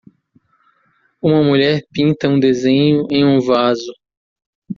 Uma 1.21 1.43
mulher 1.43 1.85
pinta 1.91 2.27
um 2.27 2.39
desenho 2.39 3.05
em 3.11 3.23
um 3.23 3.39
vaso. 3.39 3.93